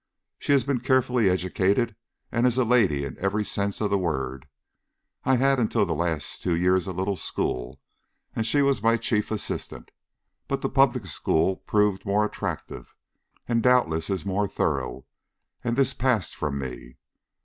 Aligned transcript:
She 0.39 0.51
has 0.53 0.63
been 0.63 0.79
carefully 0.79 1.29
educated 1.29 1.95
and 2.31 2.47
is 2.47 2.57
a 2.57 2.65
lady 2.65 3.05
in 3.05 3.19
every 3.19 3.45
sense 3.45 3.79
of 3.81 3.91
the 3.91 3.99
word. 3.99 4.47
I 5.25 5.35
had 5.35 5.59
until 5.59 5.85
the 5.85 5.93
last 5.93 6.41
two 6.41 6.55
years 6.55 6.87
a 6.87 6.91
little 6.91 7.17
school, 7.17 7.79
and 8.35 8.43
she 8.47 8.63
was 8.63 8.81
my 8.81 8.97
chief 8.97 9.29
assistant. 9.29 9.91
But 10.47 10.61
the 10.61 10.69
public 10.69 11.05
school 11.05 11.55
proved 11.57 12.03
more 12.03 12.25
attractive 12.25 12.95
and 13.47 13.61
doubtless 13.61 14.09
is 14.09 14.25
more 14.25 14.47
thorough 14.47 15.05
and 15.63 15.77
this 15.77 15.93
passed 15.93 16.35
from 16.35 16.57
me. 16.57 16.95